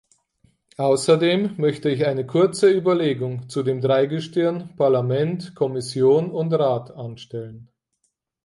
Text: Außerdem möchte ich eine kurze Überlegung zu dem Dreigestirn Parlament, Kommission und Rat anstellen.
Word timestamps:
Außerdem 0.77 1.57
möchte 1.59 1.91
ich 1.91 2.07
eine 2.07 2.25
kurze 2.25 2.71
Überlegung 2.71 3.47
zu 3.49 3.61
dem 3.61 3.81
Dreigestirn 3.81 4.73
Parlament, 4.75 5.53
Kommission 5.53 6.31
und 6.31 6.51
Rat 6.53 6.89
anstellen. 6.95 7.69